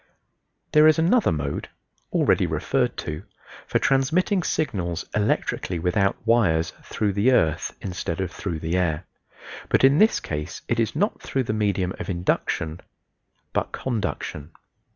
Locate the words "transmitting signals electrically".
3.77-5.77